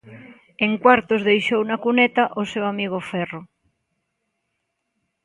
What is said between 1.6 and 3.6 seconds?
na cuneta o seu amigo Ferro.